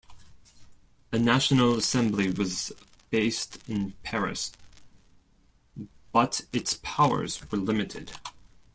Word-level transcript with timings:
A 1.11 1.19
National 1.19 1.75
Assembly 1.75 2.31
was 2.31 2.71
based 3.11 3.59
in 3.69 3.93
Paris, 4.01 4.51
but 6.11 6.41
its 6.51 6.79
powers 6.81 7.39
were 7.51 7.59
limited. 7.59 8.11